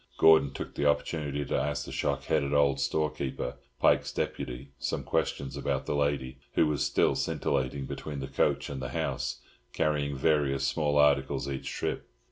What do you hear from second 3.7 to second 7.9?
Pike's deputy, some questions about the lady, who was still scintillating